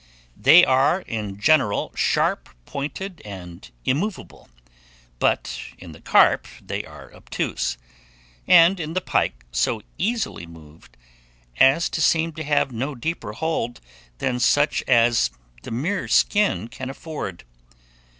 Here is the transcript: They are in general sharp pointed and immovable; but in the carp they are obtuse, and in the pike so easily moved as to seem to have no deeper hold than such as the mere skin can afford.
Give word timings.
They 0.35 0.65
are 0.65 1.01
in 1.01 1.39
general 1.39 1.91
sharp 1.93 2.49
pointed 2.65 3.21
and 3.23 3.69
immovable; 3.85 4.49
but 5.19 5.59
in 5.77 5.91
the 5.91 6.01
carp 6.01 6.47
they 6.59 6.83
are 6.83 7.13
obtuse, 7.13 7.77
and 8.47 8.79
in 8.79 8.93
the 8.93 8.99
pike 9.01 9.45
so 9.51 9.83
easily 9.99 10.47
moved 10.47 10.97
as 11.57 11.87
to 11.89 12.01
seem 12.01 12.33
to 12.33 12.43
have 12.43 12.71
no 12.71 12.95
deeper 12.95 13.33
hold 13.33 13.79
than 14.17 14.39
such 14.39 14.81
as 14.87 15.29
the 15.61 15.69
mere 15.69 16.07
skin 16.07 16.67
can 16.67 16.89
afford. 16.89 17.43